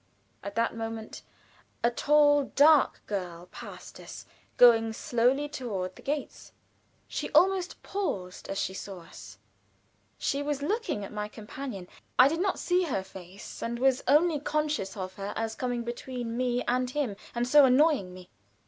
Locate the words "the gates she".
5.95-7.29